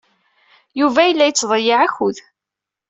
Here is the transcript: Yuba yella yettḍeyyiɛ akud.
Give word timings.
Yuba 0.79 1.01
yella 1.05 1.23
yettḍeyyiɛ 1.25 1.79
akud. 1.85 2.17